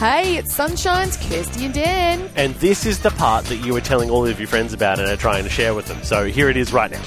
Hey, 0.00 0.38
it's 0.38 0.54
Sunshine's 0.54 1.18
Kirsty 1.18 1.66
and 1.66 1.74
Dan. 1.74 2.30
And 2.34 2.54
this 2.54 2.86
is 2.86 3.00
the 3.00 3.10
part 3.10 3.44
that 3.46 3.56
you 3.56 3.74
were 3.74 3.82
telling 3.82 4.08
all 4.08 4.26
of 4.26 4.40
your 4.40 4.48
friends 4.48 4.72
about 4.72 4.98
and 4.98 5.06
are 5.06 5.14
trying 5.16 5.44
to 5.44 5.50
share 5.50 5.74
with 5.74 5.84
them. 5.88 6.02
So 6.02 6.24
here 6.24 6.48
it 6.48 6.56
is 6.56 6.72
right 6.72 6.90
now. 6.90 7.02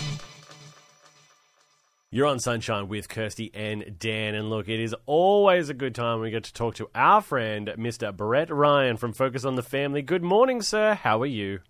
You're 2.11 2.27
on 2.27 2.38
Sunshine 2.38 2.88
with 2.88 3.09
Kirsty 3.09 3.50
and 3.55 3.98
Dan. 3.98 4.36
And 4.36 4.52
look, 4.52 4.70
it 4.70 4.79
is 4.79 4.93
always 5.07 5.70
a 5.70 5.73
good 5.73 5.95
time 5.95 6.20
when 6.20 6.25
we 6.25 6.29
get 6.29 6.43
to 6.43 6.54
talk 6.54 6.75
to 6.75 6.88
our 6.93 7.21
friend, 7.21 7.73
Mr. 7.79 8.16
Brett 8.16 8.52
Ryan 8.52 8.98
from 8.98 9.12
Focus 9.12 9.44
on 9.44 9.55
the 9.55 9.64
Family. 9.64 10.04
Good 10.04 10.21
morning, 10.21 10.62
sir. 10.62 10.94
How 10.94 11.20
are 11.23 11.25
you? 11.25 11.62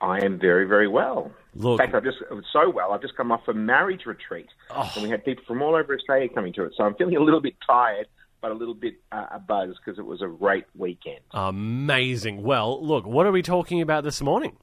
I 0.00 0.24
am 0.24 0.38
very, 0.38 0.64
very 0.64 0.86
well. 0.86 1.32
Look, 1.56 1.80
In 1.80 1.86
fact, 1.90 1.96
I've 1.96 2.04
just 2.04 2.18
so 2.52 2.70
well. 2.70 2.92
I've 2.92 3.02
just 3.02 3.16
come 3.16 3.32
off 3.32 3.48
a 3.48 3.52
marriage 3.52 4.06
retreat, 4.06 4.46
Oh. 4.70 4.88
and 4.94 5.02
we 5.02 5.10
had 5.10 5.24
people 5.24 5.42
from 5.44 5.60
all 5.60 5.74
over 5.74 5.92
Australia 5.92 6.28
coming 6.28 6.52
to 6.52 6.62
it. 6.66 6.74
So 6.76 6.84
I'm 6.84 6.94
feeling 6.94 7.16
a 7.16 7.20
little 7.20 7.40
bit 7.40 7.54
tired, 7.66 8.06
but 8.40 8.50
a 8.50 8.54
little 8.54 8.74
bit 8.74 8.94
uh, 9.12 9.26
a 9.32 9.38
buzz 9.38 9.76
because 9.76 9.98
it 9.98 10.06
was 10.06 10.22
a 10.22 10.26
great 10.26 10.64
weekend. 10.76 11.20
amazing. 11.32 12.42
Well, 12.42 12.84
look, 12.84 13.06
what 13.06 13.26
are 13.26 13.32
we 13.32 13.42
talking 13.42 13.80
about 13.80 14.04
this 14.04 14.20
morning? 14.20 14.56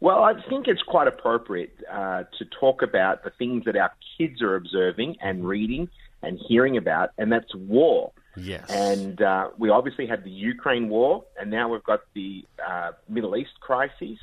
Well, 0.00 0.22
I 0.22 0.34
think 0.48 0.68
it's 0.68 0.82
quite 0.82 1.08
appropriate 1.08 1.76
uh, 1.90 2.24
to 2.38 2.44
talk 2.60 2.82
about 2.82 3.24
the 3.24 3.30
things 3.30 3.64
that 3.64 3.76
our 3.76 3.92
kids 4.16 4.42
are 4.42 4.54
observing 4.54 5.16
and 5.20 5.46
reading 5.46 5.88
and 6.22 6.38
hearing 6.48 6.76
about, 6.76 7.10
and 7.18 7.32
that's 7.32 7.52
war. 7.54 8.12
Yes. 8.36 8.70
And 8.70 9.20
uh, 9.20 9.50
we 9.58 9.70
obviously 9.70 10.06
had 10.06 10.22
the 10.22 10.30
Ukraine 10.30 10.88
war, 10.88 11.24
and 11.40 11.50
now 11.50 11.68
we've 11.68 11.82
got 11.82 12.02
the 12.14 12.44
uh, 12.64 12.92
Middle 13.08 13.36
East 13.36 13.58
crisis. 13.60 14.18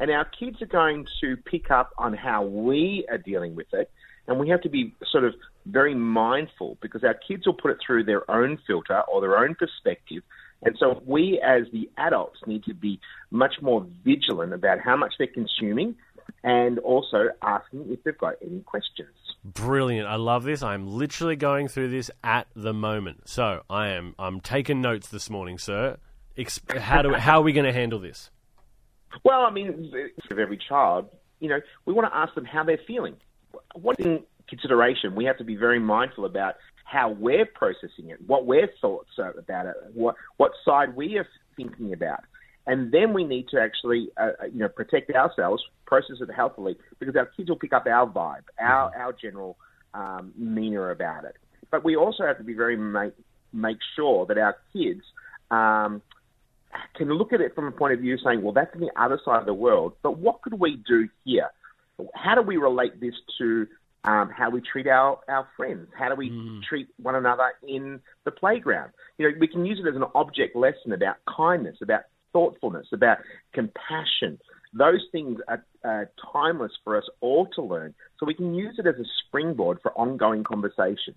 And 0.00 0.10
our 0.10 0.24
kids 0.24 0.62
are 0.62 0.66
going 0.66 1.06
to 1.20 1.36
pick 1.36 1.70
up 1.70 1.92
on 1.98 2.14
how 2.14 2.44
we 2.44 3.04
are 3.10 3.18
dealing 3.18 3.54
with 3.54 3.72
it. 3.74 3.90
And 4.28 4.38
we 4.38 4.48
have 4.50 4.60
to 4.60 4.68
be 4.68 4.94
sort 5.10 5.24
of 5.24 5.34
very 5.66 5.94
mindful 5.94 6.78
because 6.80 7.02
our 7.02 7.14
kids 7.14 7.46
will 7.46 7.54
put 7.54 7.70
it 7.72 7.78
through 7.84 8.04
their 8.04 8.30
own 8.30 8.58
filter 8.66 9.00
or 9.12 9.20
their 9.20 9.38
own 9.38 9.54
perspective. 9.54 10.22
And 10.62 10.76
so 10.78 11.02
we, 11.06 11.40
as 11.44 11.62
the 11.72 11.88
adults, 11.96 12.38
need 12.46 12.64
to 12.64 12.74
be 12.74 13.00
much 13.30 13.54
more 13.62 13.86
vigilant 14.04 14.52
about 14.52 14.80
how 14.80 14.96
much 14.96 15.14
they're 15.18 15.26
consuming 15.26 15.96
and 16.44 16.78
also 16.80 17.28
asking 17.42 17.86
if 17.90 18.02
they've 18.04 18.18
got 18.18 18.34
any 18.44 18.60
questions. 18.60 19.08
Brilliant. 19.44 20.06
I 20.06 20.16
love 20.16 20.44
this. 20.44 20.62
I'm 20.62 20.86
literally 20.86 21.36
going 21.36 21.68
through 21.68 21.90
this 21.90 22.10
at 22.22 22.48
the 22.54 22.74
moment. 22.74 23.28
So 23.28 23.62
I 23.70 23.88
am 23.88 24.14
I'm 24.18 24.40
taking 24.40 24.80
notes 24.80 25.08
this 25.08 25.30
morning, 25.30 25.58
sir. 25.58 25.96
How 26.68 27.02
do 27.02 27.14
how 27.14 27.40
are 27.40 27.42
we 27.42 27.52
going 27.52 27.66
to 27.66 27.72
handle 27.72 27.98
this? 27.98 28.30
Well, 29.24 29.40
I 29.40 29.50
mean, 29.50 29.90
of 30.30 30.38
every 30.38 30.58
child, 30.58 31.08
you 31.40 31.48
know, 31.48 31.60
we 31.86 31.94
want 31.94 32.12
to 32.12 32.16
ask 32.16 32.34
them 32.34 32.44
how 32.44 32.62
they're 32.62 32.80
feeling. 32.86 33.16
What 33.74 34.00
in 34.00 34.24
consideration, 34.48 35.14
we 35.14 35.24
have 35.26 35.38
to 35.38 35.44
be 35.44 35.56
very 35.56 35.78
mindful 35.78 36.24
about 36.24 36.56
how 36.84 37.10
we're 37.10 37.44
processing 37.44 38.08
it, 38.08 38.18
what 38.26 38.46
we're 38.46 38.68
thoughts 38.80 39.10
are 39.18 39.30
about 39.32 39.66
it, 39.66 39.74
what 39.92 40.16
what 40.38 40.52
side 40.64 40.96
we 40.96 41.18
are 41.18 41.28
thinking 41.56 41.92
about, 41.92 42.20
and 42.66 42.90
then 42.92 43.12
we 43.12 43.24
need 43.24 43.48
to 43.50 43.60
actually, 43.60 44.08
uh, 44.16 44.30
uh, 44.42 44.46
you 44.46 44.60
know, 44.60 44.68
protect 44.68 45.10
ourselves, 45.10 45.62
process 45.86 46.16
it 46.20 46.30
healthily, 46.34 46.76
because 46.98 47.14
our 47.14 47.26
kids 47.26 47.48
will 47.50 47.56
pick 47.56 47.74
up 47.74 47.86
our 47.86 48.06
vibe, 48.06 48.44
our 48.58 48.90
our 48.96 49.12
general 49.12 49.58
um, 49.92 50.32
demeanor 50.38 50.90
about 50.90 51.24
it. 51.24 51.36
But 51.70 51.84
we 51.84 51.94
also 51.96 52.24
have 52.24 52.38
to 52.38 52.44
be 52.44 52.54
very 52.54 52.76
make 52.76 53.12
make 53.52 53.78
sure 53.94 54.26
that 54.26 54.38
our 54.38 54.56
kids. 54.72 55.02
Um, 55.50 56.02
can 56.96 57.08
look 57.10 57.32
at 57.32 57.40
it 57.40 57.54
from 57.54 57.66
a 57.66 57.70
point 57.72 57.94
of 57.94 58.00
view 58.00 58.18
saying, 58.22 58.42
well, 58.42 58.52
that's 58.52 58.74
on 58.74 58.80
the 58.82 58.90
other 58.94 59.18
side 59.24 59.40
of 59.40 59.46
the 59.46 59.54
world, 59.54 59.94
but 60.02 60.18
what 60.18 60.42
could 60.42 60.52
we 60.60 60.76
do 60.86 61.08
here? 61.24 61.48
How 62.14 62.34
do 62.34 62.42
we 62.42 62.56
relate 62.56 63.00
this 63.00 63.14
to 63.38 63.66
um, 64.04 64.30
how 64.30 64.50
we 64.50 64.60
treat 64.60 64.86
our, 64.86 65.18
our 65.28 65.48
friends? 65.56 65.88
How 65.98 66.08
do 66.08 66.14
we 66.14 66.60
treat 66.68 66.88
one 67.02 67.14
another 67.14 67.52
in 67.66 68.00
the 68.24 68.30
playground? 68.30 68.92
You 69.18 69.28
know, 69.28 69.36
we 69.40 69.48
can 69.48 69.66
use 69.66 69.80
it 69.84 69.88
as 69.88 69.96
an 69.96 70.04
object 70.14 70.54
lesson 70.56 70.92
about 70.92 71.16
kindness, 71.36 71.76
about 71.82 72.02
thoughtfulness, 72.32 72.86
about 72.92 73.18
compassion. 73.52 74.38
Those 74.72 75.04
things 75.10 75.40
are 75.48 75.64
uh, 75.84 76.04
timeless 76.32 76.72
for 76.84 76.96
us 76.96 77.04
all 77.20 77.46
to 77.54 77.62
learn. 77.62 77.94
So 78.18 78.26
we 78.26 78.34
can 78.34 78.54
use 78.54 78.76
it 78.78 78.86
as 78.86 78.96
a 78.96 79.04
springboard 79.26 79.80
for 79.82 79.92
ongoing 79.92 80.44
conversations. 80.44 81.16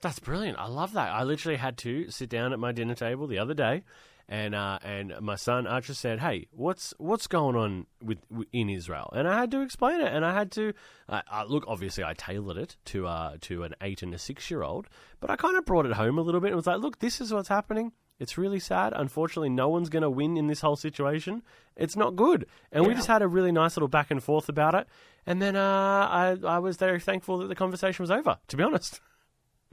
That's 0.00 0.18
brilliant. 0.18 0.58
I 0.58 0.66
love 0.66 0.92
that. 0.92 1.10
I 1.10 1.22
literally 1.22 1.56
had 1.56 1.76
to 1.78 2.10
sit 2.10 2.28
down 2.28 2.52
at 2.52 2.58
my 2.58 2.72
dinner 2.72 2.94
table 2.94 3.26
the 3.26 3.38
other 3.38 3.54
day, 3.54 3.82
and 4.28 4.54
uh, 4.54 4.78
and 4.82 5.14
my 5.20 5.36
son 5.36 5.66
Archer 5.66 5.94
said, 5.94 6.20
"Hey, 6.20 6.48
what's 6.50 6.92
what's 6.98 7.26
going 7.26 7.54
on 7.54 7.86
with 8.02 8.18
in 8.52 8.68
Israel?" 8.68 9.10
And 9.14 9.28
I 9.28 9.38
had 9.38 9.50
to 9.52 9.60
explain 9.60 10.00
it, 10.00 10.12
and 10.12 10.24
I 10.24 10.34
had 10.34 10.50
to 10.52 10.72
uh, 11.08 11.22
uh, 11.30 11.44
look. 11.48 11.64
Obviously, 11.68 12.02
I 12.02 12.14
tailored 12.14 12.56
it 12.56 12.76
to 12.86 13.06
uh, 13.06 13.36
to 13.42 13.62
an 13.62 13.74
eight 13.80 14.02
and 14.02 14.12
a 14.14 14.18
six 14.18 14.50
year 14.50 14.62
old, 14.62 14.88
but 15.20 15.30
I 15.30 15.36
kind 15.36 15.56
of 15.56 15.64
brought 15.64 15.86
it 15.86 15.92
home 15.92 16.18
a 16.18 16.22
little 16.22 16.40
bit. 16.40 16.48
and 16.48 16.56
was 16.56 16.66
like, 16.66 16.80
"Look, 16.80 16.98
this 16.98 17.20
is 17.20 17.32
what's 17.32 17.48
happening." 17.48 17.92
It's 18.18 18.38
really 18.38 18.60
sad. 18.60 18.94
Unfortunately, 18.96 19.50
no 19.50 19.68
one's 19.68 19.90
going 19.90 20.02
to 20.02 20.08
win 20.08 20.38
in 20.38 20.46
this 20.46 20.62
whole 20.62 20.76
situation. 20.76 21.42
It's 21.76 21.96
not 21.96 22.16
good. 22.16 22.46
And 22.72 22.86
we 22.86 22.94
just 22.94 23.08
had 23.08 23.20
a 23.20 23.28
really 23.28 23.52
nice 23.52 23.76
little 23.76 23.88
back 23.88 24.10
and 24.10 24.22
forth 24.22 24.48
about 24.48 24.74
it. 24.74 24.86
And 25.26 25.42
then 25.42 25.54
uh, 25.54 25.60
I, 25.60 26.36
I 26.42 26.58
was 26.58 26.78
very 26.78 26.98
thankful 26.98 27.36
that 27.38 27.48
the 27.48 27.54
conversation 27.54 28.02
was 28.02 28.10
over, 28.10 28.38
to 28.48 28.56
be 28.56 28.62
honest. 28.62 29.00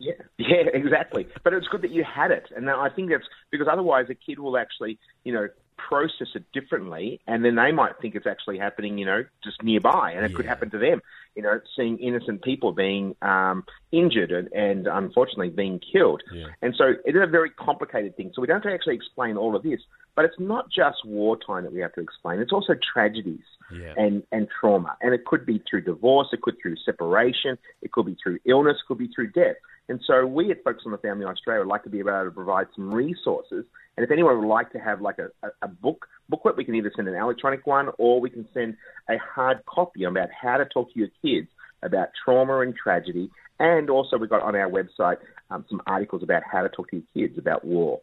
Yeah, 0.03 0.13
yeah, 0.37 0.69
exactly. 0.73 1.27
But 1.43 1.53
it's 1.53 1.67
good 1.67 1.81
that 1.81 1.91
you 1.91 2.03
had 2.03 2.31
it, 2.31 2.45
and 2.55 2.69
I 2.69 2.89
think 2.89 3.09
that's 3.09 3.23
because 3.51 3.67
otherwise 3.71 4.07
a 4.09 4.15
kid 4.15 4.39
will 4.39 4.57
actually, 4.57 4.99
you 5.23 5.33
know, 5.33 5.47
process 5.77 6.27
it 6.35 6.43
differently, 6.53 7.19
and 7.27 7.43
then 7.43 7.55
they 7.55 7.71
might 7.71 7.93
think 8.01 8.15
it's 8.15 8.27
actually 8.27 8.57
happening, 8.57 8.97
you 8.97 9.05
know, 9.05 9.23
just 9.43 9.61
nearby, 9.63 10.11
and 10.15 10.25
it 10.25 10.33
could 10.35 10.45
happen 10.45 10.69
to 10.71 10.77
them. 10.77 11.01
You 11.35 11.41
know, 11.41 11.59
seeing 11.75 11.97
innocent 11.97 12.43
people 12.43 12.73
being 12.73 13.15
um, 13.23 13.63
injured 13.91 14.31
and, 14.31 14.49
and 14.53 14.87
unfortunately 14.87 15.49
being 15.49 15.79
killed, 15.79 16.21
Yeah. 16.31 16.47
and 16.61 16.75
so 16.77 16.93
it 17.05 17.15
is 17.15 17.21
a 17.23 17.27
very 17.27 17.49
complicated 17.49 18.15
thing. 18.15 18.31
So 18.35 18.41
we 18.41 18.47
don't 18.47 18.65
actually 18.65 18.95
explain 18.95 19.35
all 19.35 19.55
of 19.55 19.63
this, 19.63 19.79
but 20.15 20.25
it's 20.25 20.39
not 20.39 20.69
just 20.69 20.97
wartime 21.05 21.63
that 21.63 21.73
we 21.73 21.79
have 21.79 21.93
to 21.93 22.01
explain; 22.01 22.39
it's 22.39 22.53
also 22.53 22.73
tragedies 22.93 23.45
Yeah. 23.71 23.93
and, 23.97 24.23
and 24.31 24.47
trauma. 24.59 24.95
And 25.01 25.13
it 25.13 25.25
could 25.25 25.45
be 25.45 25.63
through 25.67 25.81
divorce, 25.81 26.27
it 26.33 26.41
could 26.41 26.55
be 26.57 26.61
through 26.61 26.75
separation, 26.85 27.57
it 27.81 27.91
could 27.91 28.05
be 28.05 28.15
through 28.21 28.37
illness, 28.45 28.77
it 28.79 28.87
could 28.87 28.99
be 28.99 29.07
through 29.13 29.31
death. 29.31 29.55
And 29.89 29.99
so 30.07 30.25
we 30.25 30.49
at 30.51 30.63
Focus 30.63 30.83
on 30.85 30.91
the 30.91 30.97
Family 30.97 31.23
in 31.23 31.29
Australia 31.29 31.61
would 31.61 31.69
like 31.69 31.83
to 31.83 31.89
be 31.89 31.99
able 31.99 32.23
to 32.23 32.31
provide 32.31 32.67
some 32.75 32.93
resources. 32.93 33.65
And 33.97 34.03
if 34.03 34.11
anyone 34.11 34.39
would 34.39 34.47
like 34.47 34.71
to 34.71 34.79
have 34.79 35.01
like 35.01 35.17
a, 35.19 35.29
a, 35.61 35.67
book 35.67 36.07
booklet, 36.29 36.55
we 36.55 36.63
can 36.63 36.73
either 36.75 36.91
send 36.95 37.07
an 37.07 37.15
electronic 37.15 37.67
one 37.67 37.89
or 37.97 38.19
we 38.19 38.29
can 38.29 38.47
send 38.53 38.75
a 39.09 39.17
hard 39.17 39.59
copy 39.65 40.05
about 40.05 40.29
how 40.31 40.57
to 40.57 40.65
talk 40.65 40.91
to 40.93 40.99
your 40.99 41.09
kids 41.21 41.47
about 41.83 42.09
trauma 42.23 42.61
and 42.61 42.75
tragedy. 42.75 43.29
And 43.59 43.89
also 43.89 44.17
we've 44.17 44.29
got 44.29 44.41
on 44.41 44.55
our 44.55 44.69
website 44.69 45.17
um, 45.51 45.65
some 45.69 45.81
articles 45.85 46.23
about 46.23 46.43
how 46.49 46.63
to 46.63 46.69
talk 46.69 46.89
to 46.91 47.03
your 47.13 47.27
kids 47.27 47.37
about 47.37 47.65
war. 47.65 48.01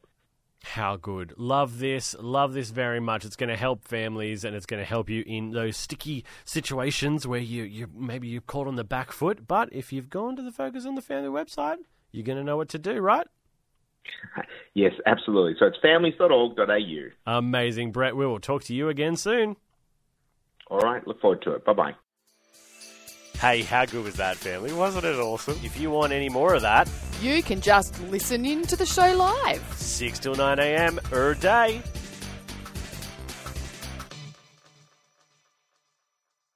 How 0.63 0.97
good. 0.97 1.35
Love 1.37 1.79
this. 1.79 2.15
Love 2.21 2.53
this 2.53 2.71
very 2.71 3.01
much. 3.01 3.25
It's 3.25 3.37
going 3.37 3.49
to 3.49 3.57
help 3.57 3.83
families 3.85 4.45
and 4.45 4.55
it's 4.55 4.67
going 4.67 4.81
to 4.81 4.87
help 4.87 5.09
you 5.09 5.25
in 5.27 5.53
those 5.53 5.77
sticky 5.77 6.25
situations 6.45 7.27
where 7.27 7.41
you, 7.41 7.63
you 7.65 7.89
maybe 7.95 8.29
you're 8.29 8.43
caught 8.43 8.67
on 8.67 8.77
the 8.77 8.85
back 8.85 9.11
foot. 9.11 9.49
But 9.49 9.71
if 9.73 9.93
you've 9.93 10.11
gone 10.11 10.37
to 10.37 10.43
the 10.43 10.53
Focus 10.53 10.85
on 10.85 10.95
the 10.95 11.03
Family 11.03 11.31
website, 11.31 11.79
you're 12.13 12.25
going 12.25 12.39
to 12.39 12.45
know 12.45 12.57
what 12.57 12.69
to 12.71 12.79
do, 12.79 13.01
right? 13.01 13.27
Yes, 14.73 14.93
absolutely. 15.05 15.57
So 15.59 15.67
it's 15.67 15.79
families.org.au. 15.83 17.09
Amazing, 17.27 17.91
Brett. 17.91 18.15
We 18.15 18.25
will 18.25 18.39
talk 18.39 18.63
to 18.65 18.75
you 18.75 18.89
again 18.89 19.17
soon. 19.17 19.57
All 20.69 20.79
right, 20.79 21.05
look 21.09 21.21
forward 21.21 21.43
to 21.43 21.55
it. 21.55 21.65
Bye 21.65 21.73
bye. 21.73 21.95
Hey, 23.41 23.63
how 23.63 23.87
good 23.87 24.05
was 24.05 24.15
that, 24.17 24.37
family? 24.37 24.73
Wasn't 24.73 25.05
it 25.05 25.17
awesome? 25.17 25.59
If 25.65 25.81
you 25.81 25.91
want 25.91 26.13
any 26.13 26.29
more 26.29 26.55
of 26.55 26.63
that, 26.63 26.89
You 27.21 27.43
can 27.43 27.61
just 27.61 28.01
listen 28.05 28.47
in 28.47 28.63
to 28.63 28.77
the 28.77 28.87
show 28.87 29.13
live. 29.15 29.63
6 29.77 30.19
till 30.21 30.35
9 30.35 30.59
a.m. 30.59 30.99
er 31.13 31.35
day. 31.35 31.83